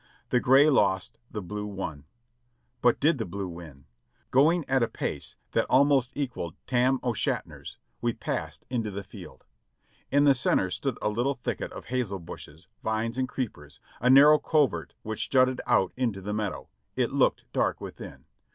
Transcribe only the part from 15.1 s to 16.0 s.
jutted out